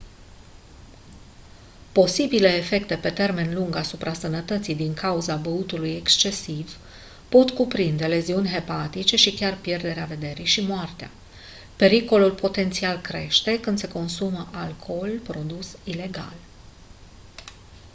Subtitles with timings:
[1.91, 6.77] posibile efecte pe termen lung asupra sănătății din cauza băutului excesiv
[7.29, 11.09] pot cuprinde leziuni hepatice și chiar pierderea vederii și moartea
[11.75, 16.33] pericolul potențial crește când se consumă alcool produs ilegal